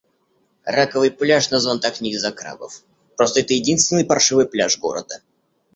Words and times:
Раковый 0.75 1.11
пляж 1.11 1.45
назван 1.51 1.77
так 1.79 2.01
не 2.01 2.09
из-за 2.13 2.31
крабов. 2.31 2.81
Просто 3.17 3.41
это 3.41 3.53
единственный 3.53 4.03
паршивый 4.03 4.47
пляж 4.47 4.79
города. 4.79 5.21